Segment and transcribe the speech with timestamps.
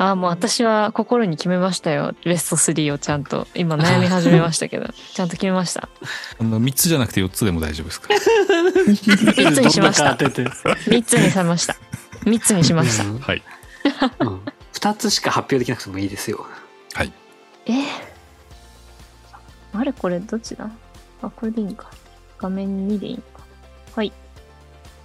[0.00, 2.14] ああもう私は心に決めましたよ。
[2.24, 3.46] ベスト3をちゃんと。
[3.54, 4.86] 今悩み始めましたけど。
[5.12, 5.90] ちゃんと決めました。
[6.40, 10.14] あの3つじゃなくて4つでも大丈夫ですか？3つにしました。
[10.14, 10.50] どんどん当てて。
[10.90, 11.76] 3つにしました。
[12.24, 13.04] 3つにしました。
[13.04, 13.18] うん。
[13.18, 13.42] はい。
[14.20, 14.40] うん。
[14.72, 16.46] 二つしか発表できなくてもいいですよ。
[16.94, 17.12] はい。
[17.66, 17.84] えー。
[19.74, 20.70] あれこれどっちだ？
[21.20, 21.90] あこれでいいんか。
[22.38, 23.44] 画面2でいいのか。
[23.96, 24.14] はい。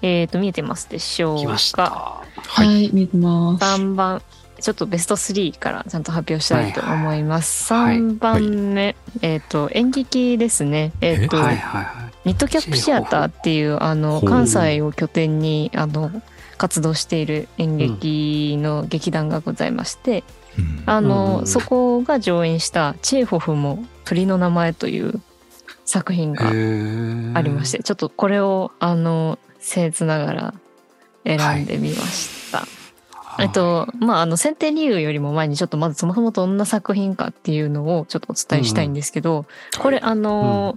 [0.02, 1.78] えーと見えてますでしょう来ました。
[1.78, 2.86] かはい。
[2.86, 3.66] い、見えてます。
[3.66, 4.22] 3番
[4.66, 7.72] ちょっとベスト3からちゃんと発表したいと思います。
[7.72, 8.42] はい3番
[8.74, 10.92] 目、えっ、と、演劇ですね。
[11.02, 11.26] え？
[11.26, 12.30] っ、と、はいはいはい。
[12.30, 16.10] ニットキャップシアターっていう、あの、関西を拠点に、あの、
[16.58, 20.24] 活動している演劇の劇団がございまして、
[20.58, 25.22] うんあの、うんそこが上演したチェーホフも鳥の名前という
[25.86, 26.52] 作品があ
[27.42, 30.54] りまして、ちょっとこれを、あの、僭越ながら
[31.24, 32.45] 選んでみました。
[33.40, 39.46] えっと、まあ、あの、選定理由よりも前にちょっとまずそもそもどんな作品かっていうのをちょっとお伝えしたいんですけど、
[39.80, 40.76] これ、あの、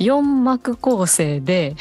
[0.00, 1.76] 4幕構成で、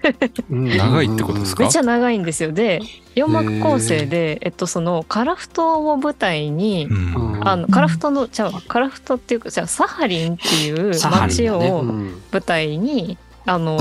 [0.50, 1.62] 長いってことですか？
[1.62, 2.52] めっちゃ長いんですよ。
[2.52, 2.80] で、
[3.14, 6.92] 4幕構成で、えっと、その、カラフトを舞台に、う
[7.38, 7.40] ん。
[7.48, 12.22] あの、カラフトの、じゃあ、カラフトっていうか、じゃあ、サハリンっていう街をうん。
[12.32, 13.16] 舞台に、
[13.46, 13.78] あの、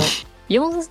[0.50, 0.90] 4、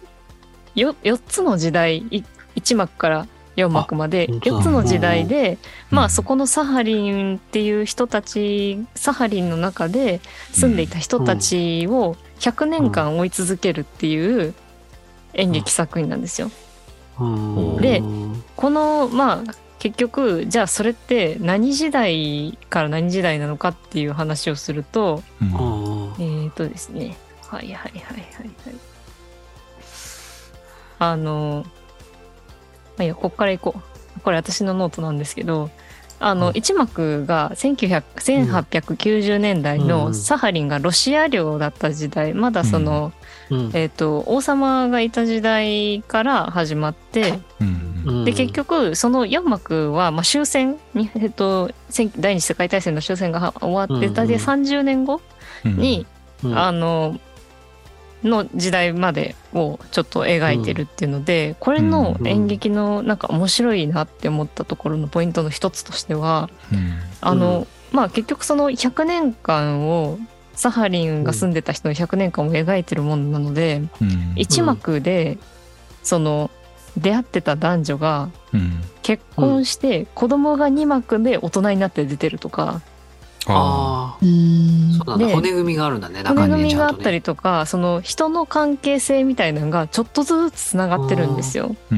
[0.75, 2.25] よ4つの時代、い
[2.56, 5.58] 1幕から4幕まで、本当だ4つの時代で、
[5.91, 10.20] まうんあそこのサハリンっていう人たち、サハリンの中で
[10.53, 14.55] 住んでいた人たちを100年間追い続けるっていう
[15.34, 16.50] 演劇作品なんですよ。
[17.20, 18.03] うんで
[18.56, 27.16] この、まあ結局、じゃあそれって何時代から何時代なのかっていう話をすると、うんうんえーとですね。
[27.48, 28.50] はいはいはいはいはい。
[31.00, 31.81] あの、ま
[32.98, 34.20] あ、いや、こっから行こう。
[34.20, 35.70] これ私のノートなんですけど、
[36.20, 36.53] あの、うん。
[36.54, 40.14] 一幕が1900 1890年代うのん。
[40.14, 43.12] サハリンがロシア領だった時代、まだその、
[43.50, 43.70] うん。
[43.75, 55.20] えっ、と、王様がいた時代から始まって、うんで、結局、その4幕は、まあ、終戦に、えっ、と、戦第二次世界大戦の終戦が終わって、うんうん大体30年後
[55.64, 55.76] うん。
[55.76, 56.06] に、
[56.44, 56.59] うん。
[56.59, 57.19] あの
[58.25, 66.99] の時代までをちょっと描いてるっていうので、これの演劇のなんか面白いなって思ったところのポイントの一つとしてはうん。
[67.21, 67.60] あの、
[67.93, 67.97] うん。
[67.97, 70.19] まあ結局その100年間を
[70.55, 74.33] サハリンが住んでた人の100年間を描いてるものなので、うん。
[74.37, 75.39] 一幕で
[76.03, 76.50] その
[76.97, 78.83] 出会ってた男女がうん。
[79.03, 82.81] 結婚して子供が2幕で大人になって出てるとか、
[83.48, 85.26] ああそうなんだ。
[85.26, 86.22] で骨組みがあるんだね。
[86.22, 87.10] 骨中に組みがあった。
[87.10, 91.76] りとか、その人の関係性みたいなのがちょっとずつつながってるんですよ。
[91.91, 91.94] ー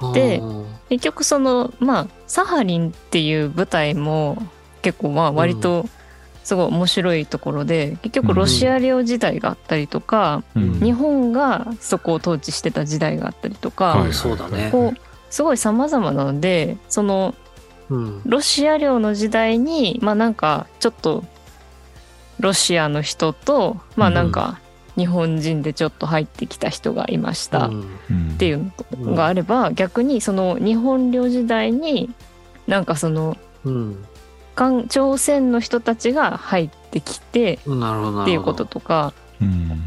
[0.00, 4.38] うんでうん結局そのまあサハリンっていう舞台も
[4.82, 5.86] 結構まあ割と
[6.44, 14.68] すごい面白いところで、結局ロシア領時代があったりとか、うん日本がそこを統治してた時代があったりとか、はいそうだね。
[14.70, 15.00] こう
[15.30, 17.34] すごい様々なのでその
[17.90, 18.22] うん。
[18.24, 21.24] ロシア領の時代にまあなんかちょっと
[22.40, 24.58] ロシアの人とまあなんか
[24.96, 28.36] 日本人でちょっと入ってきた人がいましたっうん。
[28.38, 32.10] ていうのがあれば、逆にその日本領時代に
[32.66, 33.36] なんかその
[34.88, 37.54] 朝鮮の人たちが入ってきて。
[37.54, 37.58] っ
[38.24, 39.12] ていうこととか。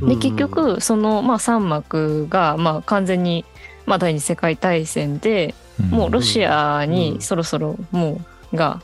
[0.01, 3.45] で結局そのまあ3幕がまあ完全に
[3.85, 5.55] まあ第二次世界大戦で
[5.89, 8.21] もうロシアにそろそろも
[8.53, 8.81] うが。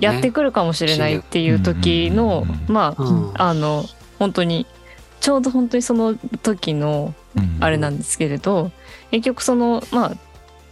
[0.00, 3.32] やってくるかもしれないっていう時のうんまあうん。
[3.34, 3.84] あの
[4.18, 4.66] 本当に
[5.20, 7.56] ちょうど本当にその時のうん。
[7.60, 8.70] あれなんですけれど
[9.10, 10.16] 結局そのまあ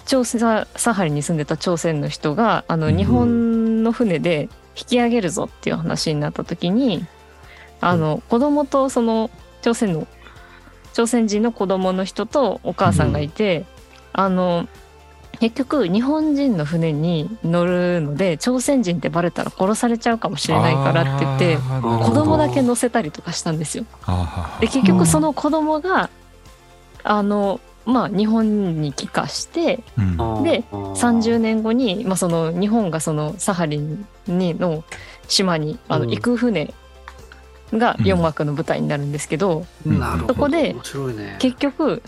[0.04, 2.96] 朝鮮ササハリに住んでた朝鮮の人があのうん。
[2.96, 7.04] 日本の船で引き上げるぞっていう話になった時に
[7.80, 9.30] あの子供とその
[9.62, 10.06] 朝鮮の
[10.92, 13.66] 朝鮮人の子供の人とお母さんがいて、
[14.14, 14.66] あの
[15.40, 23.84] 結局日本人の船に乗るので朝鮮人ってバレたら殺されちゃうかもしれないからって言って子供だけ乗せたりとかしたんですよ。
[24.60, 26.10] で結局その子供が
[27.04, 34.84] あのまあ日本に帰化してうんで30年年後に、まあ、その日本がそのサハリンにの
[35.28, 36.74] 島にあのうん行く船
[37.72, 40.34] がうん4幕の舞台になるんですけど、なるほど。
[40.34, 40.76] そこで。
[41.38, 42.02] 結局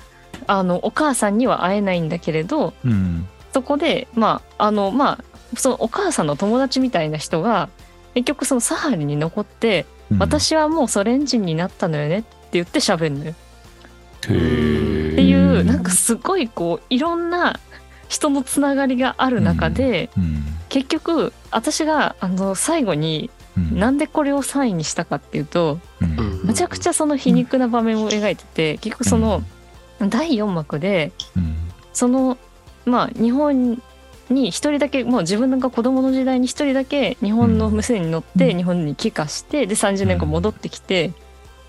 [0.47, 3.29] あのお母さんには会えないんだけれどうん。
[3.53, 7.69] そこでまああのまあそのお母さんの友達みたいな人が
[8.15, 10.19] 結局そのサハリンに残って、うん。
[10.19, 13.33] 私はもうソ連人になったのよねって言って喋るのよ。
[13.33, 17.59] っていううんなんかすごいこういろんな
[18.09, 20.45] 人のつながりがある中で、うん。
[20.69, 23.79] 結局私があの最後にうん。
[23.79, 26.19] なんでこれを3位にしたかっていうとうん。
[26.19, 26.41] うん。
[26.45, 29.43] むちゃくちゃその皮肉な場面を描いてて結局その
[30.01, 31.57] 第4幕でうん。
[31.93, 32.39] その
[32.85, 33.83] まあ日本
[34.31, 38.57] に一人だけもう自分が子供の時代に一人だけ日本の無線に乗ってうん。
[38.57, 41.13] 日本に帰化してで30年後戻ってきて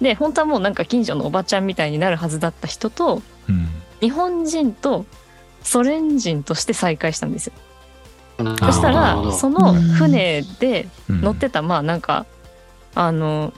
[0.01, 3.67] で本当はもうなんか近所のおばちゃんみたいになるはずだった人とうん。
[4.01, 5.05] 日本人と
[5.63, 7.53] ソ連人として再会したんですよ。
[8.43, 11.21] なそしたらその船でうん。
[11.21, 12.25] 乗ってたまあなんか
[12.95, 13.53] あの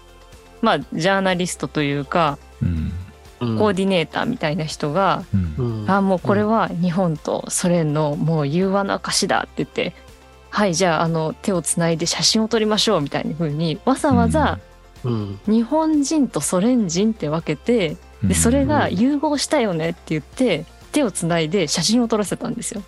[0.62, 2.94] まあジャーナリストというかうんうん
[3.41, 5.55] コーディネーターみたいな人がうん。
[5.83, 9.93] うんあもうこれは日本とソ連のもう融和の証だって言って
[10.51, 14.59] はいじゃああの手をつないで写真を撮りましょうみたいな風にわざわざ
[15.03, 15.39] うん。
[15.47, 22.83] 日本人とソ連人って分けてでそれが融合したよねって言って手をつないで写真を撮らせたんですよ。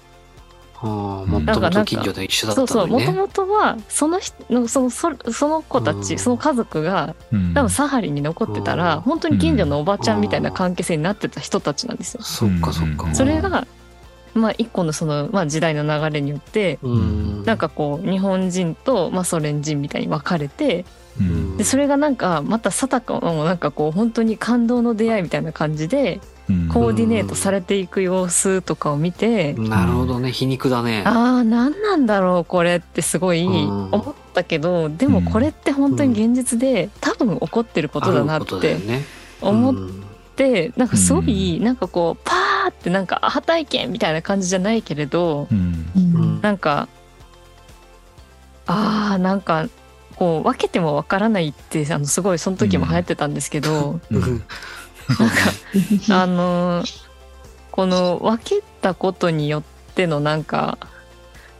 [0.84, 6.20] あーもともと近所で一緒だっそうそうもともとはその人のそのそその子たち、うん。
[6.20, 7.54] その家族がうん。
[7.54, 9.02] 多分サハリンに残ってたら、うん。
[9.02, 12.24] 本当に近所のおばちゃんみたいな関係性になってた人たちなんですよ。
[12.24, 13.06] そっかそっか。
[13.06, 13.16] うん。
[13.16, 13.66] それが
[14.34, 17.44] まあ一個のその、まあ、時代の流れによってうん。
[17.46, 20.86] なんかこう日本人と、まあ、ソ連人みたいに分かれて
[21.18, 21.58] うん。
[21.58, 26.33] でそれがなんかまた貞子もなんかこう本当に感動の出会いみたいな感じでうん
[26.72, 30.32] コーディネートされていく様子とかを見て、なるほどね。
[30.32, 31.04] 皮肉だね。
[31.06, 33.90] ああ何なんだろうこれってすごいうん。
[33.92, 39.04] 思ったけどでもこれって本当に現実で多分起こってることだなってね。
[39.42, 40.04] 思っうん。
[40.36, 46.88] てなんかすごいなんかこうパーってなんかアハ体験みたいな感じじゃないけれどうなんか
[48.66, 49.68] あーなんか
[50.16, 54.44] こう分けてもわからないってあのすごいその時も流行ってたんですけど、うん
[55.10, 55.36] なんか
[56.10, 57.04] あのー
[57.72, 59.64] この分けたことによっ
[59.96, 60.78] てのなんか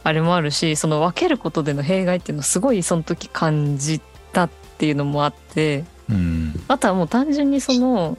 [0.04, 4.00] あれもあるしその分けることでの弊害っていうのをすごいその時感じ
[4.32, 6.54] たっていうのもあってうん。
[6.68, 8.16] あとはもう単純にその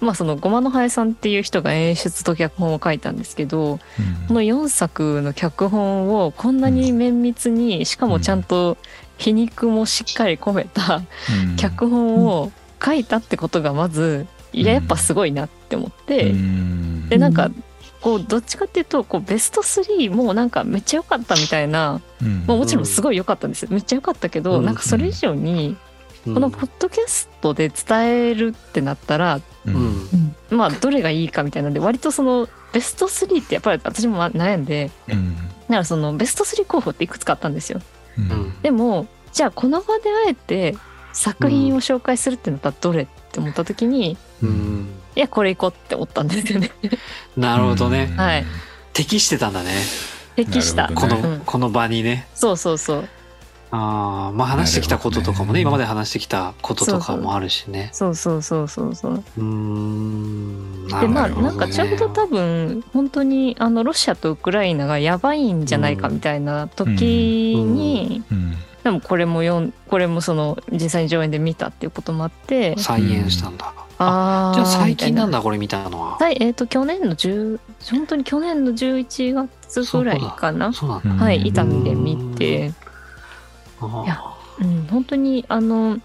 [0.00, 3.80] まあそのごまのハエさんっていう人が演出と脚本を書いたんですけど
[4.28, 8.78] この4作の脚本をこんなに綿密にしかもちゃんと
[9.18, 11.02] 皮肉もしっかり込めた
[11.48, 11.56] うん。
[11.56, 12.50] 脚本を
[12.82, 14.26] 書いたってことがまず
[14.56, 17.08] いややっぱすごいなって思って、うん。
[17.08, 17.50] でなんか
[18.00, 22.44] こうどっちかっていうとこうベスト3もうなんかめっちゃ良かったみたいな、うん。
[22.46, 23.68] まあ、もちろんすごい良かったんですよ。
[23.70, 24.64] めっちゃ良かったけど、うん。
[24.64, 25.76] なんかそれ以上に
[26.26, 26.34] うん。
[26.34, 29.74] このポッドキャストで伝えるってなったら、ううん。
[29.74, 30.34] ん。
[30.50, 35.36] まあどれがいいかみたいなんで割とそのベスト3ってやっぱり私も悩んでうん。
[35.36, 37.80] だからそのベスト3候補っていくつかあったんですよ。
[38.18, 38.62] うんうん。
[38.62, 40.76] でもじゃあこの場であえて
[41.16, 44.88] 作品を紹介するってなったらどれって思った時に、うん。
[45.16, 46.70] いやこれ行こうって思ったんですよね。
[47.36, 48.12] なるほどね。
[48.16, 48.46] はい。
[48.92, 49.70] 適してたんだね。
[50.36, 50.88] 適した。
[50.88, 50.94] ね。
[50.94, 51.42] このうん。
[51.44, 52.28] この場にね。
[52.34, 53.08] そうそうそう。
[53.70, 57.88] ああまあ話してきたこととかもねね今まで話してきたこととかもあるしね。
[57.92, 59.14] そうそうそうそうそう。
[59.14, 61.56] うーんなでまあるほどね。
[61.56, 68.56] なんかちょうど多分本当にあのロシアとウクライナがやばいんじゃないかみたいな時に、うん
[68.86, 72.78] でもこれも読んこれもその実際に上演で見たっていうこともあって。
[72.78, 73.74] 再演したんだ。
[73.98, 76.18] ああじゃあ最近なんだだこれ見たのは？
[76.18, 77.58] はいえっ、と去年の10
[77.90, 80.70] 本当に去年の11月ぐらいかな。
[80.72, 82.72] はい伊丹で見て。
[83.80, 84.22] あいや
[84.60, 85.98] うん本当にあの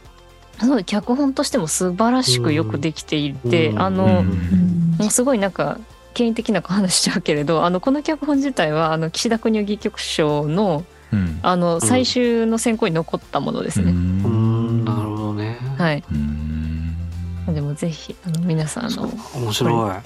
[0.60, 3.80] すごい脚本としても素晴らしくよくできていて、うん。
[3.80, 4.96] あの、うん。
[4.98, 5.80] もうすごいなんか
[6.16, 11.40] 権威的な話しちゃうけれどあのこの脚本自体はあの岸田国夫戯曲賞のうん。
[11.42, 13.92] あの最終の選考に残ったものですね。
[13.92, 15.58] うーんなるほどね。
[15.78, 17.54] はい、うん。
[17.54, 19.74] でもぜひあの皆さんあの面白い。
[19.74, 20.02] あ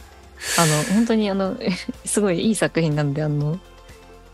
[0.66, 1.58] の本当にあの
[2.06, 3.60] すごいいい作品なんであの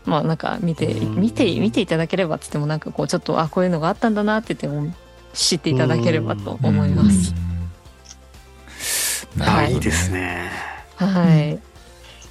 [0.04, 1.20] まあなんか見てうん。
[1.20, 4.94] 見て見ていただければっつってもなんかこうちょっとあこういうのがあったんだなって言っても
[5.34, 7.34] 知っていただければと思います。
[9.38, 10.50] はいいいですね。
[10.96, 11.71] はい。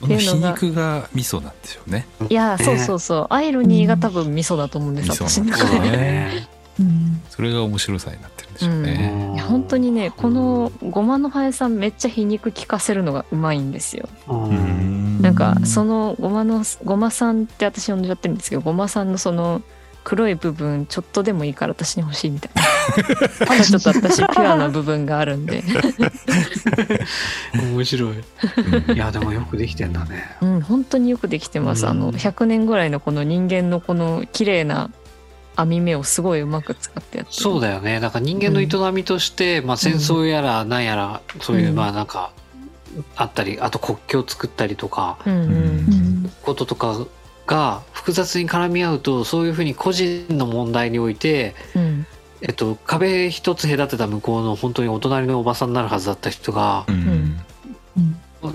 [0.01, 2.08] この皮肉が味噌なんでしょうね。
[2.29, 3.27] いやそうそうそう。
[3.29, 5.79] アイロニーが多分味噌だと思うんです味噌私の中で。
[5.91, 6.50] ね。
[6.79, 14.10] うんそれが面白さになってるんでしょうねいや本当にねこのごまのハエさんめっちゃ皮肉効かせるのがうまいんですよ。
[14.27, 14.50] うん。
[14.50, 15.22] うん。
[15.22, 19.62] なんかそのごまのごまさんって私呼んじゃってるんですけどごまさんのその
[20.03, 22.62] 黒い部分ちょっとでもいいから私に欲しいみたいな。
[23.47, 25.63] まだちょっと私ピュアな部分があるんで、
[27.55, 28.17] 面白い。
[28.89, 28.95] うん。
[28.95, 30.35] いやでもよくできてんだね。
[30.41, 31.88] うん本当によくできてます。
[31.88, 34.89] あのうん100年ぐらいのこの人間のこの綺麗な
[35.55, 37.41] 網目をすごいうまく使ってやってる。
[37.41, 38.00] そうだよね。
[38.00, 41.75] だから人間の営みとして、まあ、戦争やら何やらそういう、うん。
[41.75, 42.31] まあなんか
[43.15, 45.50] あったりあと国境を作ったりとかうんうん。
[45.50, 46.31] うん。
[46.43, 47.05] こととか
[47.47, 52.05] が複雑に絡み合うとそういうふうに個人の問題において、うん
[52.41, 57.39] えっと、壁一つ隔てた向こうの本当にお隣のおばさんになるはずだった人が、うん。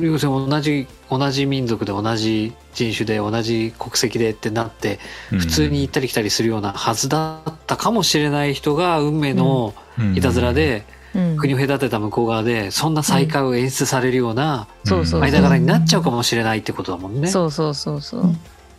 [0.01, 4.99] 要するに同じ同じ民族で同じ人種で同じ国籍でってなって
[5.31, 9.75] 普通に行ったり来たりするようなはずだったかもしれない人が運命の
[10.17, 11.37] いたずらでうん。
[11.37, 17.29] 国を隔てた向こう側でそんな再会を演出されるようなそうそう間柄になっちゃうかもしれないってことだもんね。
[17.29, 18.23] そうそうそうそう。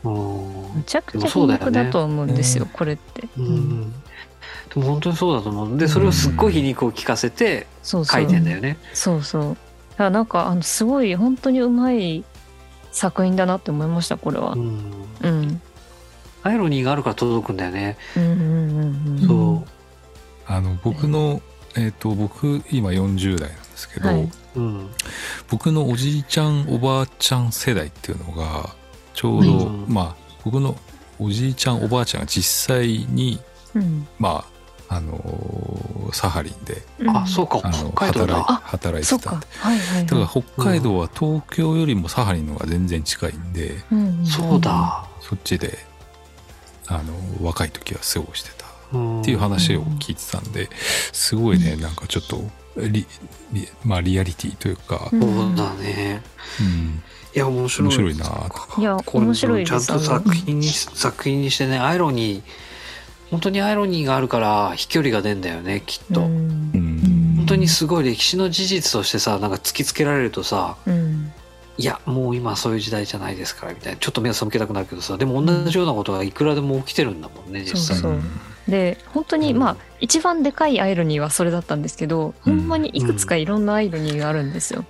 [0.03, 0.75] うん。
[0.75, 3.27] めちゃくちゃでもそうだよね皮肉だと思うんですよこれって。
[3.37, 3.93] うん
[4.77, 5.77] でも本当にそうだと思う。
[5.77, 8.77] でそれをすっごい皮肉を聞かせて書いてんだよね。
[8.93, 9.43] そうそう。
[9.43, 9.55] だ
[9.97, 12.23] からなんかあのすごい本当にうまい
[12.91, 14.53] 作品だなって思いましたこれは。
[14.53, 14.93] うん。
[15.21, 15.61] うん。
[16.43, 17.97] アイロニーがあるから届くんだよね。
[18.15, 19.65] うんうんうんうんそ
[20.45, 21.41] あの僕の、
[21.75, 24.31] えっ、と僕今40代なんですけど、はい、う。
[24.55, 24.89] うん。
[25.49, 28.69] 僕のおじいちゃんおばあちゃん世代っていうのが
[29.15, 29.85] ちょうど、うん。
[29.89, 30.77] まあ僕の
[31.19, 33.39] おじいちゃんおばあちゃんが実際に
[33.73, 34.07] うん。
[34.19, 34.56] まあ
[34.89, 37.09] あのーサハリンでうん。
[37.17, 38.43] あ、そうか、あの北海道働いだ。
[38.43, 44.25] 働いてかたんではいはいだからは北海道は東京よりもサハリンの方が全然近いんで、いうんん。
[44.25, 45.05] そうだ。
[45.21, 45.77] そっちで
[46.87, 48.69] あの若い時は過ごしてたっ
[49.21, 50.69] っていう話を聞いてたんで
[51.11, 52.41] すごいねなんかちょっと
[52.77, 53.05] リ
[53.51, 55.19] リ,、まあ、リアリティというか、うん。
[55.19, 56.21] そうだね。
[56.61, 57.01] うん、
[57.35, 57.87] いや、面白い。
[57.89, 58.25] 面白いな
[58.75, 62.43] といや面白いちゃんと作品に作品にしてねアイロニー
[63.31, 66.71] 本当にアイロニーがあるから飛距離が出んだよねきっと、うん。
[66.73, 66.97] うん
[67.37, 71.31] 本当にすごい歴史の事実としてさなんか突きつけられるとさうん。
[71.77, 73.99] いやもう今そういう時代じゃないですからみたいな。
[73.99, 77.97] ちょっと目を背けたくなるけどさでも同じようなことがいくらでも起きてるんだもんね実際。
[77.97, 78.21] そうそう。
[78.67, 84.83] で本当にまあ一番でかいアイロニーはそれだったんですけど、ほんまにいくつかいろんなアイロニーがあるんですよ。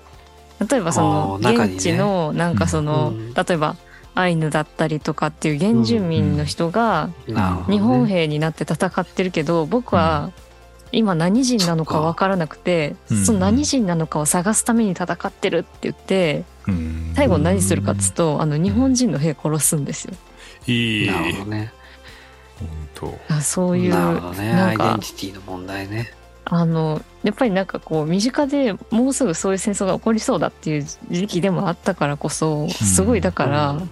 [0.67, 3.33] 例えばその現地のなんかその、うん。
[3.35, 3.75] 例えば
[4.17, 7.11] アイヌだったりとかっていう原住民の人が
[7.69, 10.31] 日本兵になって戦ってるけど僕は
[10.91, 13.25] 今何人なのか分からなくてうん。
[13.25, 17.13] その何人なのかを探すために戦ってるって言ってうん。
[17.15, 20.13] 最後何するかっつうとあの日本人の兵殺すんですよ。
[20.65, 21.07] いい。
[21.07, 21.71] なるほどね。
[22.99, 24.51] 本あそういうなるほどね。
[24.53, 26.11] アイデンティティの問題ね。
[26.45, 33.89] あのやっぱりなんかこう身近でもうすぐそういう戦争が起こりそうだっていう時期でもあったからこそすごいだから、うん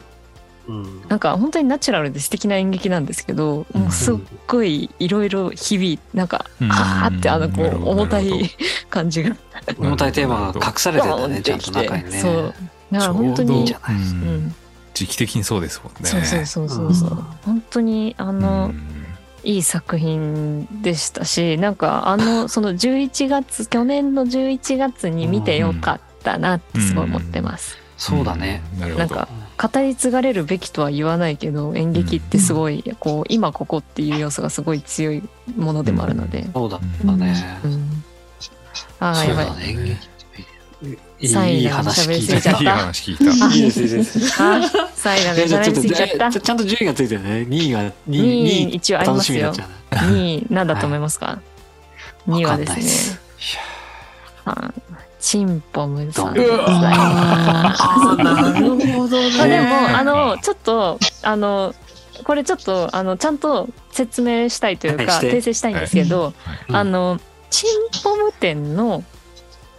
[1.08, 4.16] なんか本当にナチュラルで素敵な演劇なんですけど、もうすっ
[4.48, 6.72] ごいいろいろ響いなんか、うん。
[6.72, 8.50] あーってあのこう重たい
[8.90, 9.36] 感じが。
[9.78, 12.12] 重たいテーマが隠されてんだドーンねちゃんと中にね。
[12.12, 12.54] そう。
[12.92, 13.54] だから本当ちょうど。
[13.54, 13.98] にじゃない。
[13.98, 14.24] ですううん。
[14.48, 14.56] ん、
[14.94, 16.10] 時期的にそうですもんね。
[16.10, 17.16] そうそうそうそうそう、うん。
[17.46, 19.06] 本当にあの、うん。
[19.44, 27.78] いい作品でしたしなんかあのその11月去年の11月に見てよかったなってすごい思ってます。
[27.96, 28.64] そうだね。
[28.74, 28.80] うん。
[28.80, 29.06] なるほど。
[29.06, 35.24] なんか語り継がれるべきとは言わないけど演劇ってすごいこう今ここっていう要素がすごい強い
[35.56, 37.60] ものでもあるので、そうだったね。
[37.64, 38.04] うん、
[39.00, 39.46] ああやばい。
[39.46, 40.16] だね
[41.24, 42.34] サイ喋り話聞いた。
[42.34, 42.62] すぎちゃった。
[42.62, 43.46] いい話聞いた。
[43.46, 46.40] あ いいですいいで喋りすぎちゃった。
[46.40, 47.30] ちゃんと順位がついてるね。
[47.50, 49.46] 2位が2 2位位一応ありますよ。
[49.46, 50.12] 楽しみになっちゃうね。
[50.14, 51.40] 2位何だと思いますか、
[52.28, 53.20] 2位はですわかんないっねす
[54.46, 54.74] あ
[55.26, 56.34] チンポムさん。
[56.34, 61.74] うですあなるほどあでもあのちょっとあの
[62.24, 65.32] これちょっとあのちゃんと説明したいというかはいして。
[65.32, 66.32] 訂正したいんですけど、
[66.70, 69.04] うんあのチンポム店の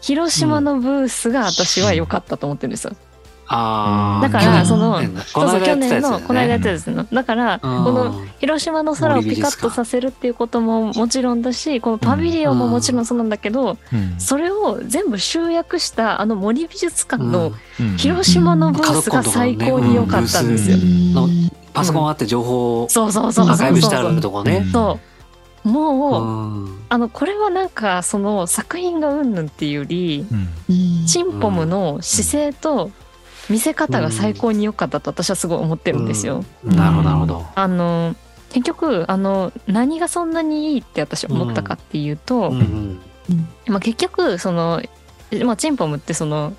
[0.00, 2.96] 広島のブースが私は良かったと思ってるんですよ。
[3.48, 4.22] あー。
[4.22, 14.18] だからそのそうそう去年のここの間やったやつのだからこの広島の空をピカッとさせるっていうことももちろんだしこのパビリオンももちろんそうなんだけどうん。
[14.18, 17.96] それを全部集約したあの森美術館のうん。
[17.96, 20.78] 広島のブースが最高に良かったんですよ。
[20.78, 21.28] の
[21.72, 23.46] パソコンあって情報をそうそうそう。
[23.46, 24.66] アーカイブしてあそうそうるとこね。
[24.72, 24.98] そ
[25.64, 25.68] う。
[25.68, 26.78] もう、うん。
[26.88, 31.06] あのこれはなんかその作品がうんぬんっていうよりうん。
[31.06, 32.90] チンポムの姿勢と
[33.48, 36.44] 見せ方が最高に良かったと私はすごい思ってるんですよ。
[36.64, 36.76] うん。
[36.76, 37.46] なるほどなるほど。
[37.54, 38.16] あの
[38.50, 42.58] 結局あの何がそんなにいいって私思ったかっていうと、うん。
[42.58, 43.00] うん
[43.66, 44.80] まあ、結局その、
[45.44, 46.54] まあ、チンポムってその、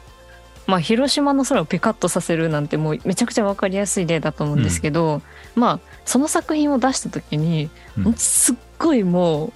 [0.66, 5.22] まあ、広島の空をピカッとさせるなんてもうめちゃくちゃ分かりやすい例だと思うんですけど、
[5.56, 8.14] まあその作品を出した時に、うん。
[8.14, 9.54] すっごいもう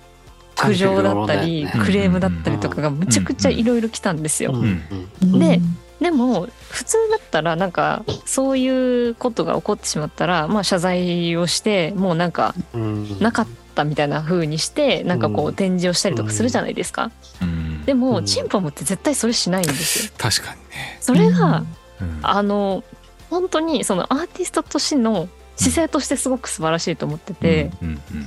[0.56, 4.54] 苦情だったり、クレームだったりとかがむちゃくちゃいろいろ来たんですよ。
[4.54, 5.60] うんで
[6.02, 13.20] でも普通だったらなんかそういうことが起こってしまったら、まあ、謝罪をしてもうなんかうん。
[13.20, 15.54] なかったみたいな風にしてなんかこううん。
[15.54, 17.12] 展示をしたりとかするじゃないですか。
[17.42, 17.86] うん。
[17.86, 18.26] でも、うん。
[18.26, 20.14] チンポムって絶対それしないんですよ。
[20.18, 20.98] 確かにね。
[21.00, 21.64] それが、
[22.02, 22.20] うん。
[22.24, 22.84] あの
[23.30, 27.70] 本当にそのアーティストとしての姿勢としてすごく素晴らしいと思ってて、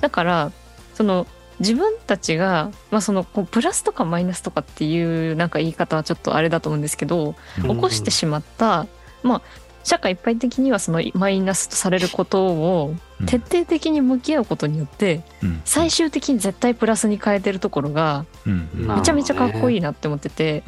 [0.01, 0.53] だから
[0.95, 1.27] その
[1.65, 8.87] 自分たちが、まあ、そのこうプラスとかマイナスとかっていうなんか言い方はちょっとあれだと思うんですけど、起こしてしまった、
[9.23, 9.43] まあ、
[9.83, 12.95] 社会一般的にはそのマイナスとされることを
[13.27, 15.23] 徹底的に向き合うことによって、
[15.65, 20.63] 最終的に絶対プラスに変えてるところがめちゃめちゃかっこいいなって思ってて、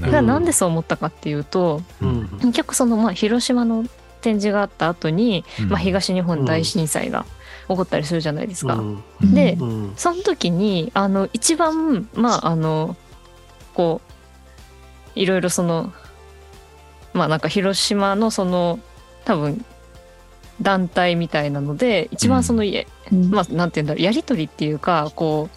[0.00, 1.82] だからなんでそう思ったかっていうと、
[2.40, 3.84] 結局そのまあ広島の
[4.20, 7.26] 展示があった後に、まあ、東日本大震災が
[7.68, 8.80] 起こったりするじゃないですか。
[9.22, 9.56] で、
[9.96, 12.96] その時にあの一番まああの
[13.74, 14.00] こ
[15.14, 15.92] ういろいろその
[17.12, 18.78] まあなんか広島のその
[19.24, 19.64] 多分
[20.60, 25.48] 団体みたいなので一番その、うん、まあなんて言うんだろうやり取りっていうかこ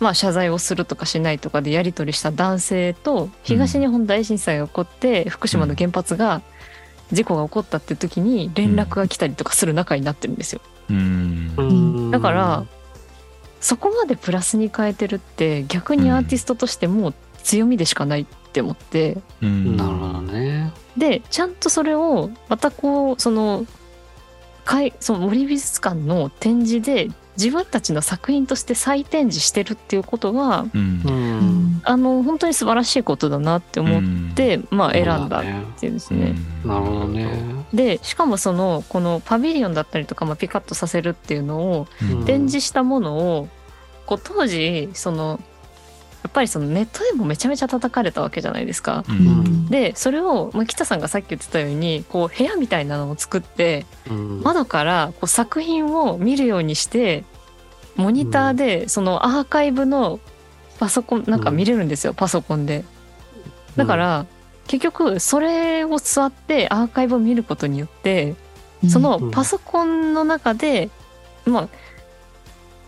[0.00, 6.42] うまあ謝罪をするとかしないとかでやり取りした男性と東日本大震災が起こって福島の原発が
[7.12, 10.60] 事故が起こったって時に連絡が来たりとかする仲になってるんですよ。
[10.88, 12.64] うん、だから
[13.60, 17.12] そこまでプラスに変えてるって逆にアーティストとしても
[17.42, 20.72] 強みでしかないって思って、うん、なるほどね。
[20.96, 23.66] でちゃんとそれをまたこうその
[25.00, 35.42] その森美術館の展示で自分たちの作品として再展示してるっていうことが、うん、あの本当に素晴らしいことだなって思って、うん、まあ選んだっ
[35.78, 36.34] ていうですね。
[36.64, 37.30] なるほどね。
[37.72, 41.86] でしかもそのこのパビリオンだったりとか、まあ、ピカッとさせるっていうのを
[42.26, 43.48] 展示したものを
[44.06, 45.49] こう当時そのや
[46.28, 49.04] っぱりそのネットでもめちゃめちゃ叩かれたわけじゃないですか。
[49.08, 57.24] うん、でそれを、まあ、北さんがさっき言ってたようにこう部屋みたいなのを作って、うん、窓からこう作品を見るようにして
[57.96, 60.20] モニターでそのアーカイブの
[60.78, 62.84] パソコンなんか見れるんですよ、パソコンで。
[63.76, 64.26] だから、
[64.66, 68.36] 結局それを座ってアーカイブを見ることによって
[68.88, 70.90] そのパソコンの中で、
[71.44, 71.68] まあ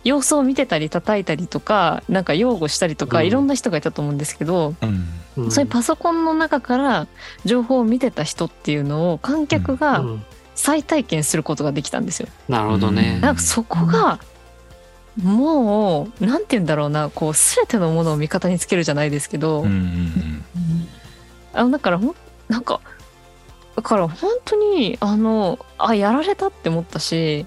[0.04, 4.74] 様子を見てたり叩いたりとかなんか擁護したりとか、いろんな人がいたと思うんですけど、
[5.36, 7.06] うん、そういうパソコンの中から
[7.44, 10.04] 情報を見てた人っていうのを観客が
[10.54, 12.28] 再体験することができたんですよ。
[12.48, 13.20] なるほどね。
[13.20, 14.18] なんかそこが
[15.22, 19.64] もうなんて言うんだろうなこう全てのものを味方につけるじゃないですけど、
[21.52, 22.00] あのだから
[22.48, 22.80] なんか
[23.76, 27.46] だから本当にあのあやられたって思ったし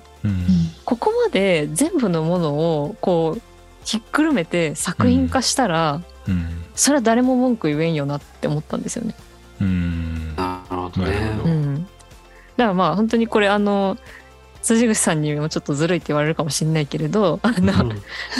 [0.85, 3.41] ここまで全部のものをこう
[3.83, 9.15] ひっくるめて作品化したら、うん、それは誰も文句言えんよなって思ったんですよね。
[9.61, 10.35] うん。
[10.35, 11.39] なるほどね。
[11.45, 11.93] うん、だか
[12.57, 13.97] らまあ本当にこれあの
[14.63, 17.95] 辻口さんにもちょっとずるいって言われるかもしれないけれどあの、うん、こ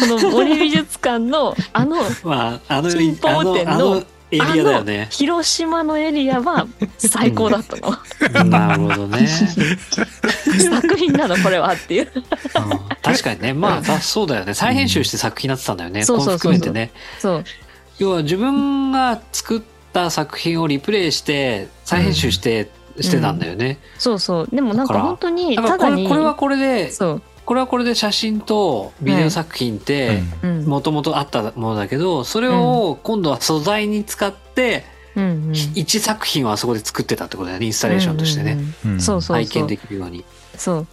[0.08, 5.08] の森美術館のあの まああの金峰店のエリアだよね。
[5.12, 8.44] 広島のエリアは最高だったの。
[8.46, 9.28] なるほどね。
[9.28, 12.12] 作品なのこれはっていう、
[13.02, 14.54] 確かにね、まあそうだよね。
[14.54, 16.04] 再編集して作品になってたんだよね。
[16.04, 16.92] そうそう含めてね。
[17.20, 17.44] そう。
[18.00, 19.62] 要は自分が作っ
[19.94, 22.70] た作品をリプレイして再編集して、
[23.02, 30.24] してたんだよね、そうそうでもなんか本当にただにこれはこれでそうこれはこれで写真とビデオ作品って
[30.66, 34.84] もともとあったものだけどそれを今度は素材に使って
[35.76, 38.58] 一作品をあそこで作ってたってことだよねインスタレーションとしてね。
[39.28, 40.26] 体験できるように。
[40.58, 40.88] そう。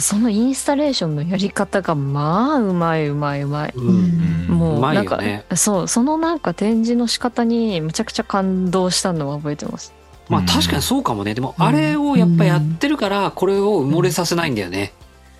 [0.00, 3.72] そのインスタレーションのやり方がまあうまいうまいうまい。
[3.74, 5.88] うん、もうなんか、ね、そう。
[5.88, 9.92] そのなんか展示の仕方にむちゃくちゃ感動したのは覚えてます。
[10.28, 11.34] まあ確かにそうかもね。
[11.34, 14.92] でもあれをやっぱやってるからこれを埋もれさせないんだよね。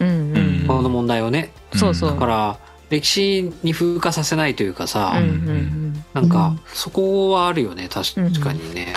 [0.02, 1.52] うんうん、この問題をね。
[1.74, 2.10] そうそう。
[2.10, 2.58] だから
[2.92, 8.92] 歴史に風化させないというかさ、うんうん、なんかそこはあるよね確かにね。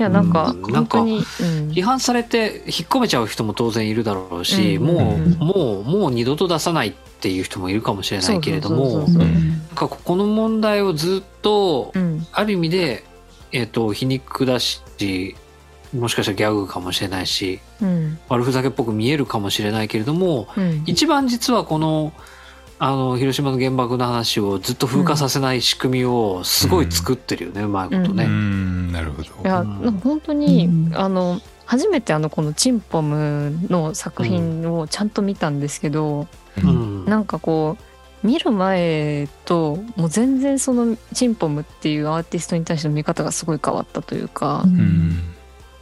[0.00, 11.92] いやなんか、うん、なんか批判されて引っ込めちゃう人も当然いるだろうし、うん、もう、もうもう二度と出さないっていう人もいるかもしれないけれどもなんかこの問題をずっと、
[12.32, 13.04] ある意味で、
[13.52, 14.82] えーと皮肉だし
[15.94, 22.12] もしかしたらギャグかもしれないし、うん、悪ふざけっぽく見えるかもしれないけれども、うん、一番実はこの
[22.82, 28.26] あの広島の原爆の話をずっと風化させない仕組みをすごい作ってるよね、うん、うまいことね。
[28.90, 29.28] なるほど。
[29.44, 29.62] いや
[30.02, 36.26] 本当に、あの初めてあのこのチンポムの作品をちゃんと見たんですけど、
[36.64, 45.20] うん、なんかこう見る前ともう全然そのチンポムっていうアーティストに対しての見方がすごい変わったというか、うん、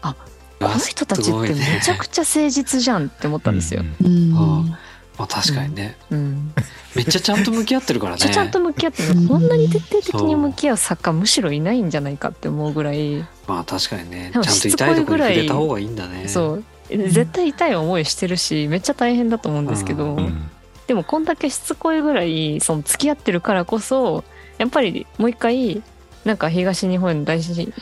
[0.02, 0.14] あ
[0.60, 3.82] この人たちってめちゃくちゃ誠実じゃんって思ったんですよ。
[4.02, 4.30] うん。
[4.30, 6.52] まあ確かにね、うん、
[6.94, 8.18] めっちゃちゃんと向き合ってるからね。
[8.24, 8.50] めっちゃちゃん。
[8.50, 9.48] と向き合ってるこん。
[9.48, 11.90] なに徹底的に向き合う作家むしろいないん。
[11.90, 14.58] じゃないかって思うぐらいまあ確かにねでもちゃん。
[14.60, 15.96] と痛いところに触れた方がいいん。
[15.96, 19.66] だねそう絶対痛い思いしてるしめっちゃ大変だと思うん。
[19.66, 20.48] ですけど、うん。
[20.86, 21.24] でもこん。
[21.24, 24.24] だけしつこいぐらいその付き合ってるからこそ
[24.58, 25.82] やっぱりもう一回
[26.24, 26.36] なん。
[26.36, 27.72] か東日本大震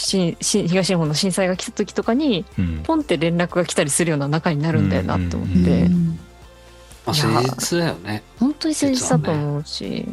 [0.00, 2.82] しし東日本の震災が来た時とかにうん。
[2.82, 6.18] ポンって連絡が来たりするような仲になるんだよなって思って、うんうん
[7.06, 8.22] まあ誠実だよね。
[8.38, 10.06] 本当に誠実だと思うし、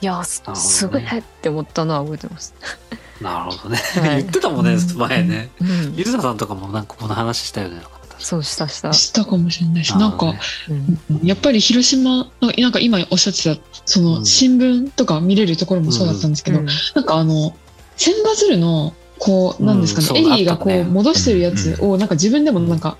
[0.00, 2.54] いやすすごいって思ったのは覚えてます。
[3.22, 4.22] なるほどね、はい。
[4.22, 4.98] 言ってたもんねうん。
[4.98, 5.50] 前ね。
[5.60, 7.80] うん、ゆずさんとかもなんかこの話したよね。
[8.18, 8.92] そうしたした。
[8.92, 10.34] したかもしれないし、なんか、
[10.68, 11.20] うん。
[11.22, 14.06] やっぱり広島の、なんか今おっしゃってた、そうん。
[14.06, 16.66] の新聞とか見れるところもそうだったんですけど、うん。
[16.94, 17.54] なんかあの、
[17.96, 22.96] 千羽鶴の、こう、なんですかね、エリーがこう戻してるやつを、なんか自分でもなんか、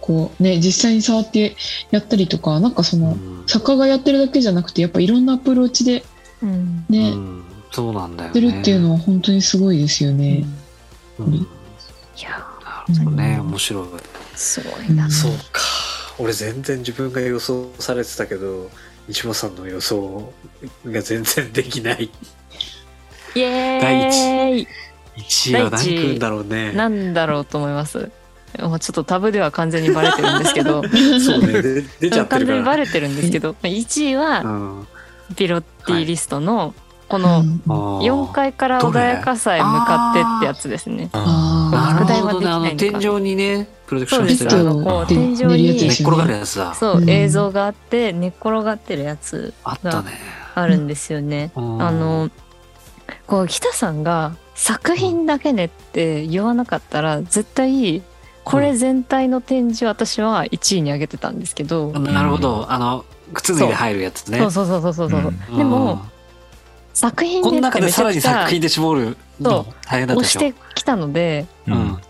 [0.00, 1.54] こうね、実際に触って
[1.90, 3.44] やったりとか、なんかその、うん。
[3.46, 6.02] 作家がやってるだけじゃなくて、やっぱいろんなアプローチで
[6.42, 6.86] うん。
[6.88, 10.46] ね、うんそうなんだよやってねるっていうのは本当にすごいですよね。
[11.18, 11.34] うん。
[11.34, 11.46] い
[12.22, 12.30] や
[12.64, 13.88] なるほどね面白い。
[14.34, 15.10] すごいな。
[15.10, 15.60] そうか。
[16.18, 18.70] 俺全然自分が予想されてたけど
[19.08, 20.32] 西本さんの予想
[20.86, 22.10] が全然できない。
[23.34, 24.68] イエ第ーイ
[25.16, 26.72] 1位は何くんだろうね。
[26.72, 28.10] なんだろうと思います。
[28.60, 30.82] もうちょっとタブでは完全にバレてるんですけど、
[31.20, 31.62] そうね。
[31.62, 32.46] で 出ちゃって完るから。
[32.46, 34.86] 全にバレてるんですけど、 1位うはん。
[35.34, 36.74] ピロッティリストの
[37.08, 37.60] このうん。
[37.66, 41.08] 4階から穏やかさへ向かってってやつですね。
[41.12, 44.44] あなる拡大はほどねあのできないのか天井にねプロジェクシそうです。
[44.44, 44.60] ョンしてる。
[44.60, 45.76] あのこうで天井に。
[45.80, 46.74] 寝っ転がるやつだ。
[46.74, 47.10] そう、うん。
[47.10, 50.12] 映像があって寝っ転がってるやつあったね。
[50.54, 51.50] あるんですよね。
[51.56, 52.30] うんあの
[53.26, 58.02] こう北さんが作品だけねって言わなかったら絶対
[58.42, 62.66] これ全体の展示私は1位に上げてたんですけど、なるほど。
[62.70, 64.38] あの靴脱いで入るやつね。
[64.38, 66.04] そうそうそうそうそうそう、うんでも
[66.94, 71.78] 作品このでって中でさらにめちゃくちゃ作品で絞るの大変だった押しでしょてきたのでううん。
[71.78, 72.00] ん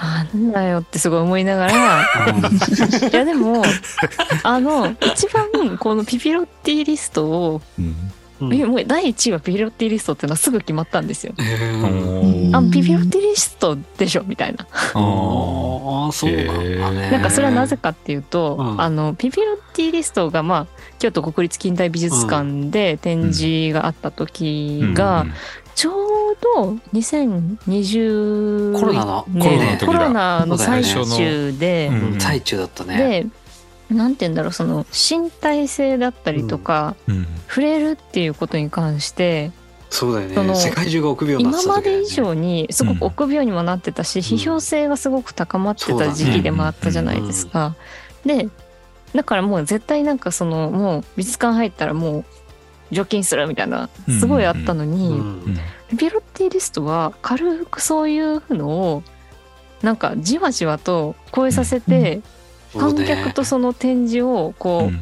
[0.00, 2.02] なんだよってすごい思いながら。
[2.02, 3.62] いやでも
[4.44, 7.60] あの一番このピピロッティリストを
[8.40, 8.46] うん。
[8.48, 11.34] うんえもう第1位はピピロッティリストっていうのはすぐ決まったんですよ。
[11.36, 11.42] あ
[12.72, 14.66] ピピロッティリストでしょみたいな。
[14.70, 17.10] あああそうなんだね。
[17.10, 18.80] なんかそれはなぜかっていうと、うん。
[18.80, 20.66] あのピピロッティリストがまあ
[20.98, 25.26] 京都国立近代美術館で展示があった時ーが、
[25.74, 29.86] ちょうど2020コロナの年コロナの時だ。
[29.86, 32.96] コロナの最中で、最中だったね。
[32.96, 33.26] で
[33.90, 37.26] なんて言うんだろうその身体性だったりとか、うん。
[37.48, 39.50] 触れるっていうことに関して
[39.90, 47.74] そうだよそのね世界中が臆病になって今まで以上にすごく臆病にもなってたし、批評性がすごく高まってた時期でもあったじゃないですか。
[48.24, 48.48] で
[49.14, 52.24] だからもう絶対なんかそのもう美術館入ったらもう
[52.92, 53.88] 除菌するみたいな
[54.20, 55.58] すごいあったのに、うん
[55.98, 59.02] ピロッティリストは軽くそういうのを
[59.82, 62.20] なんかじわじわと超えさせて、
[62.78, 65.00] 観客とその展示をこう、うん。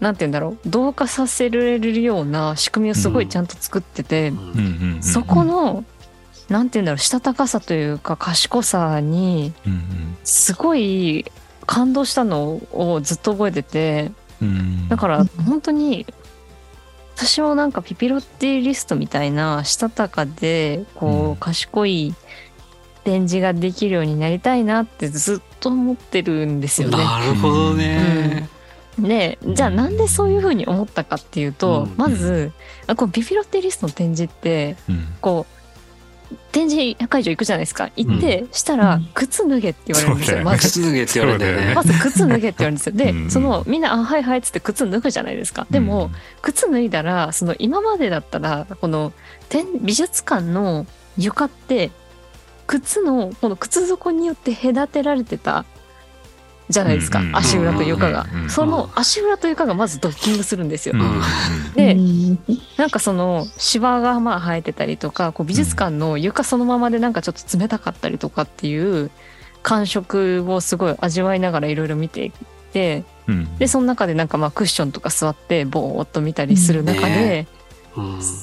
[0.00, 4.32] なんて言うんだろう同化させられるような仕組みをすごいちゃんと作ってて、
[5.02, 5.84] そこの
[6.48, 11.30] なんて言うんだろうしたたかさというか賢さにうんすごい
[11.66, 16.06] 感動したのをずっと覚えててうんだから本当に
[17.14, 21.30] 私もなんかピピロッティリストみたいなしたたかでこうん。
[21.32, 22.14] う賢い
[23.04, 26.96] 展示ができるようになりたいなってずっと思ってるんですよね。
[26.96, 28.48] なるほどね。
[28.98, 31.94] でじゃあなんでそういうふうに思ったかっていうと、うん。
[31.96, 32.52] まず
[32.86, 35.14] あこうビピロッテリストの展示ってうん。
[35.20, 35.60] こう
[36.52, 37.90] 展示会場行くじゃないですか。
[37.96, 39.08] 行って、したらうん。
[39.14, 40.44] 靴脱げって言われるんですよ、そうだよね。
[40.44, 40.68] まず。
[40.68, 41.74] 靴脱げって言われてそうだよね。
[41.74, 42.92] まず靴脱げって言われるんですよ。
[42.94, 43.30] で、うん。
[43.30, 45.66] そのみんな「あはいはい」っつって靴脱ぐじゃないですか。
[45.70, 46.10] でも、
[46.42, 49.12] 靴脱いだらその今までだったらこの
[49.48, 50.86] 展美術館の
[51.16, 51.90] 床って
[52.70, 55.64] 靴のこの靴底によって隔てられてた
[56.68, 60.94] じゃないですか、うんうん足裏と床が、うんうんうんその足裏と床がまずドッキングするんですよ。
[60.94, 61.22] うんうん
[61.74, 62.38] で、うん。
[62.76, 69.10] なんかその芝がまあ生えてたりとかこう美術館の床そのままでなんかちょっと冷たかったりとかっていう
[69.62, 72.32] 感触をすごい味わいながらいろいろ見てい
[72.72, 77.12] てうんでその中でなんかまあクッションとか座ってぼーっと見たりする中で、うん。
[77.12, 77.48] ね。
[77.54, 77.59] うん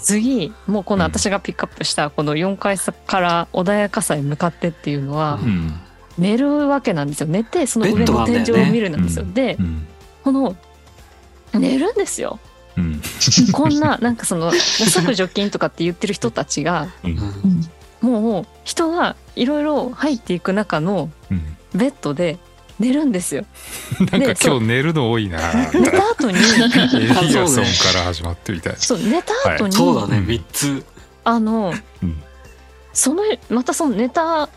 [0.04, 5.80] 次もうこの私がピックアップしたこの4階から穏やかさへ向かってっていうのはうん。
[6.18, 7.28] 寝るわけなんですよ。
[7.28, 9.24] 寝てその上の天井を見るなんですよ。
[9.24, 9.88] うんでうん。
[10.24, 10.56] この
[11.54, 12.40] 寝るんですよ。
[12.76, 13.02] うん。
[13.52, 16.88] こんななんかその即除菌とかって言ってる人たちが
[18.02, 21.58] もう人がいろいろ入っていく中のうん。
[21.76, 22.40] ベッドで
[22.80, 23.46] 寝るんですよ。
[24.12, 25.40] なんか今日寝るの多いな。
[25.74, 26.42] 寝た後に、エ
[27.28, 28.80] リアソンから始まってみたいな。
[28.80, 30.86] そう、寝た後に、そうだねうん3つ
[31.24, 32.24] あの、うん
[32.94, 34.50] その、またその寝た、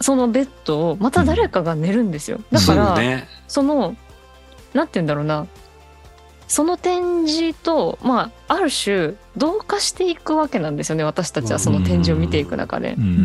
[0.00, 2.40] そのベッドを、また誰かが寝るんですよ。
[2.50, 3.94] だから、そうねその、
[4.74, 5.46] なんて言うんだろうな、
[6.48, 13.00] その展示と、まあ、ある種、同化していくわけなんですよね、私たちはその展示を見ていく中でう。
[13.00, 13.24] ん。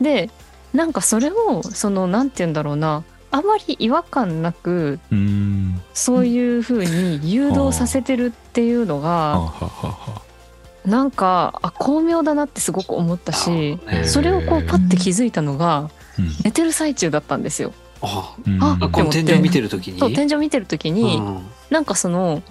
[0.00, 0.30] で、
[0.72, 5.80] なんかそれを、その、なんて言うんだろうな、あまり違和感なく、うん。
[5.94, 10.20] そういうふうに誘導させてるっていうのはあ、
[10.86, 15.90] が、なんか、あ、巧妙だなってすごく思ったし、それをこうパッて気づいたのが、あ。
[16.44, 17.72] 寝てる最中だったんですよ。
[18.02, 19.98] あうんああこの天井見てる時に？
[19.98, 22.42] そう、天井見てる時に、うんなんかその、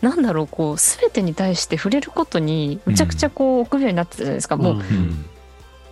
[0.00, 4.56] なんだろう、こう、全てに対して触れることに、むちゃくちゃこう、臆病になってたじゃないですか。
[4.56, 5.26] もう、んうん。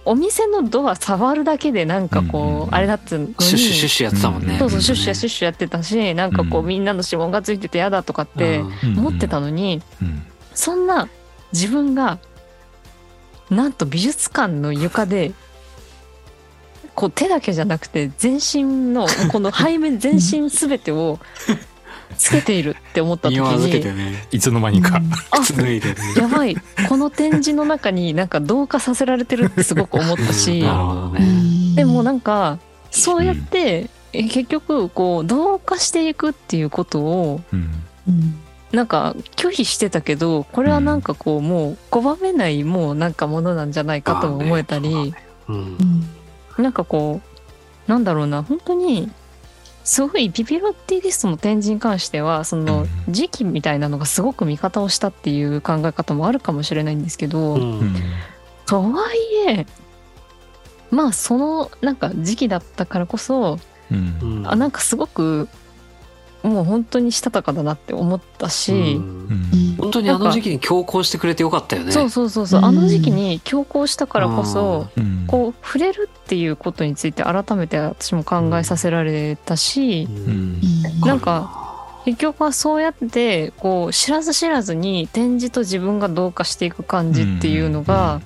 [0.07, 4.59] お店のドア触るだけでなんかこう、うんあれだったのに、シュッシュシュッシュやってたもんね。
[4.59, 10.23] そうそう、シュッシュやシュッシュやってたし、なんかこう、うんみんなの指紋がついてて嫌だとかってうん思ってたのに、うん。
[10.55, 11.09] そんな
[11.53, 12.19] 自分が、
[13.51, 15.33] なんと美術館の床で、
[16.95, 21.19] こう手だけじゃなくて全身のこの背面全身すべてを
[22.17, 24.27] つけているって思った時身を預けてにね。
[24.31, 25.01] いつの間にか。
[25.31, 25.97] あ靴脱いでね。
[26.17, 26.57] やばい。
[26.89, 30.63] この展示の中になんか同化させられてるってすごく思ったし。
[31.19, 31.75] ね。
[31.77, 32.59] でもなんか
[32.91, 37.71] そうやってえ結局こう同化していくっていうことをうん。
[38.09, 38.39] うん
[38.73, 45.15] なんか拒否してたけどこれはなんかこうもう拒めないもうなんかものなんじゃないかとも思えたり、
[45.49, 45.57] うん。
[45.57, 46.09] うん
[46.59, 48.43] なんかこうなんだろうな。
[48.43, 49.11] 本当に
[49.87, 57.95] すごいピピロッティリストの展示に関してはそのうん時期みたいなのがすごく味方をしたっていう考え方もあるかもしれないんですけど、うんうん。
[58.67, 59.67] とはいえ
[60.91, 63.61] まあそのなんか時期だったからこそ、
[63.93, 64.19] うん。
[64.21, 65.49] うんあなんかすごく
[66.43, 68.79] もう本当にしたたかだなって思ったし、うん
[69.53, 69.77] うん。
[69.79, 75.25] 本当にあの時期に強行してくれてよかったよねそうそうそうそう、あの時期に強行したからこそ、うん。
[75.27, 81.01] こう触れるっていうことについて改めて私も考えさせられたし、うんうん。
[81.01, 81.67] なんか
[82.05, 88.21] 結局はそうやってこう知らず知らずに展示と自分が同化していく感じっていうのが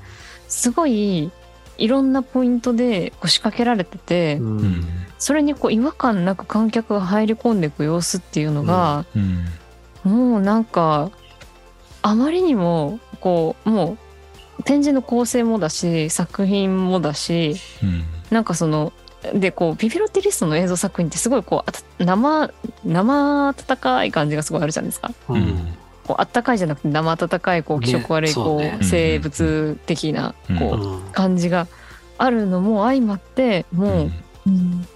[0.49, 1.31] すごい
[1.79, 4.85] いろんなポイントでこう仕掛けられててううんん。
[5.21, 9.45] それにこう違和感なく観客が入り込んでいく様子っていうのがうん。
[10.03, 11.11] もうなんか
[12.03, 13.99] あまりにもこうも
[14.59, 18.05] う展示の構成もだし作品もだしうん。
[18.31, 18.93] なんかその
[19.35, 22.51] でこうピピロティリストの映像作品ってすごいこうあた生
[22.85, 25.13] 生温かい感じがすごいあるじゃないですか。
[25.29, 25.77] ううんん。
[26.07, 31.67] こうあったかいじゃなくて生温かいこう気色悪いこねう生物的なうんこううん感じが
[32.17, 34.11] あるのも相まってもう
[34.47, 34.87] うん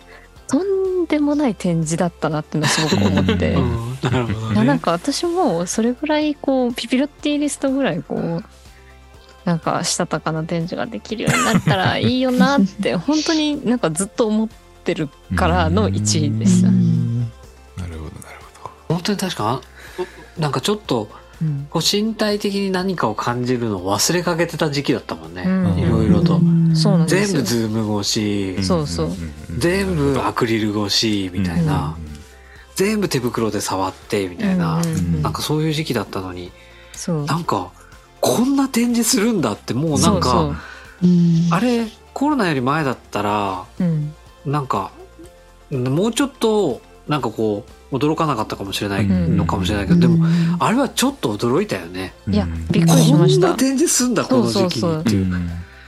[0.54, 3.54] とんでもない展示だったなっていうのはすごく思って。
[3.54, 3.98] ううん。
[4.02, 8.44] なるほどいやなんねか私もそれぐらいこうピピロッティリストぐらいこう
[9.44, 14.48] なんかしたたかな展示ができるようになったらいいよなって 本当になんかずっと思っ
[14.84, 16.70] てるからの1位でした。
[16.70, 19.60] なるほど、なるほ本当に確か
[19.98, 21.08] あなんかちょっと
[21.42, 25.78] うんこう身体的に何かを感じるのを忘れかけてた時期だったもんね、うん。
[25.78, 26.40] いろいろと、
[26.74, 28.62] そうなん全部ズーム越し、ど。
[28.62, 29.16] そうそう
[29.58, 31.96] 全部アクリル越しみたいな、
[32.74, 34.84] 全部手袋で触ってみたいな、うん。
[34.84, 34.96] うん。
[34.96, 36.52] うんなんかそういう時期だったのに。
[36.92, 37.24] そう。
[37.26, 37.70] なんか
[38.20, 40.56] こんな展示するんだってもうなんかそう
[41.50, 44.14] あれコロナより前だったらそううん。
[44.46, 44.92] なんか
[45.70, 50.26] もうちょっとなんかこう驚かなかったかもしれないのかもしれないけど、でも
[50.58, 52.14] あれはちょっと驚いたよね。
[52.28, 53.48] いやうんびっくりしこました。
[53.48, 55.26] んな展示すんだこの時期にっていう。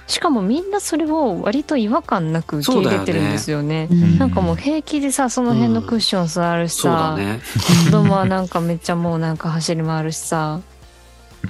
[0.06, 3.86] しかもみんなそれを割と違和感なく受け入れてるんですよね。
[3.86, 7.40] んなんかもう平気でさその辺のクッション座るしそうださ、ね。
[7.86, 10.60] 子供はなんかめっちゃもうなんか走り回るしさ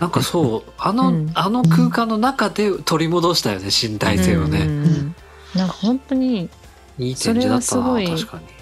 [0.00, 4.60] なんかそうあの、うんあの空間の中で取り戻したよね身体性をね。
[4.60, 5.14] うんうんうん
[5.54, 6.50] なんか本当に
[6.98, 8.55] いい展示だったなそれはすごい確かに。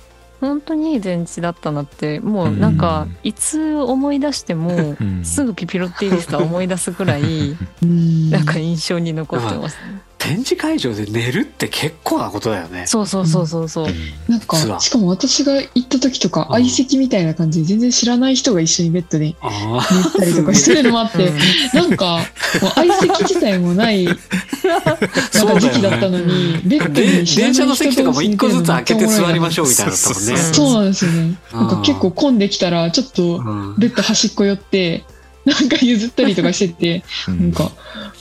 [0.49, 5.25] 本当にいい電池だったなってもうなんかいつ思い出してもうん。
[5.25, 10.01] すぐピピロッティリストは思い出すぐらいなんか印象に残ってますね。
[10.25, 12.87] 展示会場で寝るって結構なことだよね。
[12.87, 13.87] そうそうそうそうそう。
[14.27, 16.65] なんか実はしかも私が行った時とかうん。
[16.65, 21.37] 相席みたいな感じで全然知らない人が一緒にベッドであ寝てたりとかしてるのもあってうん。
[21.75, 22.21] なんか
[22.63, 30.37] もう相席自体もない なんか時期だったのにベッドでに知らない電車の人席とかも一個ずつ開けて座りましょううみたいなもんね。
[30.55, 31.35] そうなんですよね。
[31.53, 33.77] なんか結構混んできたらちょっとうん。
[33.77, 35.05] ベッド端っこ寄って
[35.45, 37.71] なんか譲ったりとかしててなんか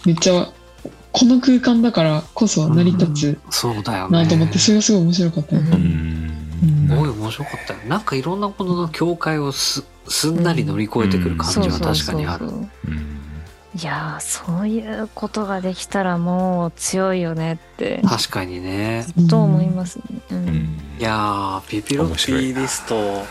[0.05, 0.49] めっちゃ
[1.13, 4.23] この空間だからこそ成り立つそうだよね。
[4.23, 5.55] なと思って、それがすごい面白かった。
[5.55, 5.65] ううん。
[5.67, 6.87] ん。
[6.89, 7.79] すごい面白かったよ。
[7.87, 18.01] なんかいろんなものの境界をすすんなり乗り越えてくる感じは確かにある、いやーそういうことができたらもう強いよねって。
[18.03, 19.05] 確かにね。
[19.29, 20.03] と思いますね。
[20.31, 20.45] ううん。
[20.45, 23.25] んいやーピピロッティリスト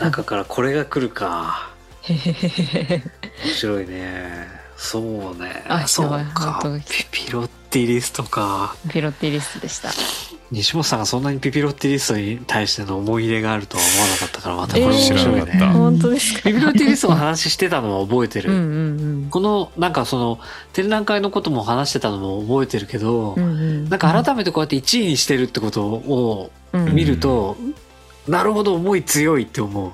[0.00, 1.70] 中からこれが来るか。
[2.02, 3.02] へへへへ
[3.44, 9.90] 面白いねそうねあそうかピピロッティリストかピロッティリストでした。
[10.50, 16.42] 西本さんがそんなにピピロッティリストに対しての思い入れがあるとは思わなかったからまたこれ面白いね、知らなかった本当ですか？
[16.48, 18.60] ピピロッティリストの話してたのは覚えてる、うんう
[19.26, 20.38] んこのなんかその
[20.72, 23.42] 展覧会のことも話してたのも覚えてるけど、うん。
[23.42, 27.56] うんうんなんか改めてこうやって1位にしてるってことをうん見ると、
[28.26, 29.92] なるほど思い強いって思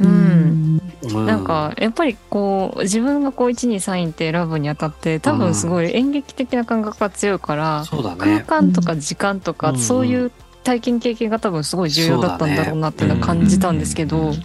[0.00, 0.04] う。
[0.04, 0.93] うんん。
[1.12, 9.78] なんかやっぱりこう自分がこう1 2 3位って選ぶにあたって多分すごい演劇的な感覚が強いから、そうだ空ね間とか時間とか、うん。
[9.78, 10.30] そういう
[10.62, 14.44] 体験経験が多分すごい重要だったんだろうなっていうのは感じたんですけど、うん。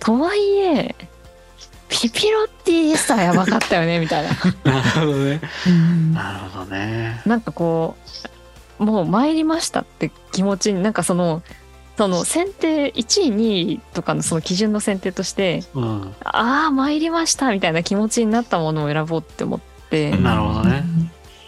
[0.00, 0.94] とはいえ
[1.88, 4.30] ピピロッティリストはやばかったよねみたいな。
[4.64, 5.40] なるほどね。
[5.66, 6.12] うん。
[6.14, 7.22] なるほどね。
[7.24, 7.96] なんかこ
[8.78, 11.42] うもう参りましたって気持ちになんかその
[11.96, 16.14] その選定1位2位とかのその基準の選定としてうん。
[16.24, 20.84] ああ参りましたみたいな気持ちになったものを選ぼうって思って、うんなるほどね。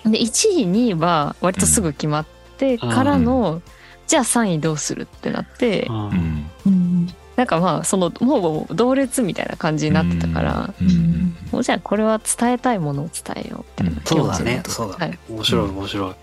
[0.04, 3.60] で1位2位は割とすぐ決まってからの、
[4.06, 5.96] じゃあ3位どうするってなって、うん。
[5.96, 11.36] うんうんなんかまあそのもう同列みたいな感じになってたから、うん。
[11.52, 14.62] もうじゃあこれは伝えたいものを伝えようみたいな気そうだね。
[14.66, 14.98] そうだ。
[14.98, 16.14] ねはい、面白い面白い、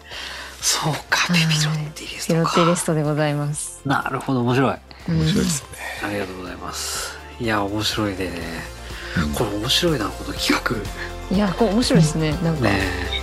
[0.65, 3.81] そうかピピロッティリストピロッティリかストでございます。
[3.85, 4.75] なるほど面白い。
[5.09, 5.67] うん面白いですね。
[6.03, 7.15] ありがとうございます。
[7.39, 8.31] いや面白いね。
[9.23, 10.59] うんこれ面白いなこの企
[11.29, 11.35] 画。
[11.35, 13.14] いやこれ面白いですねなんか、ね